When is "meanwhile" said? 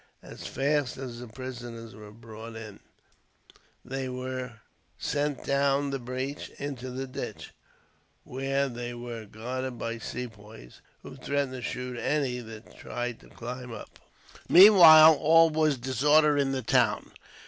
14.49-15.13